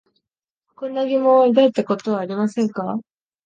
[0.75, 2.99] こんな疑問を抱いたことはありませんか？